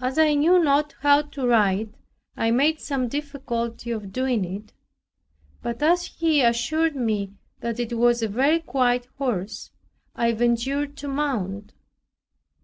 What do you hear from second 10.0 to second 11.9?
I ventured to mount.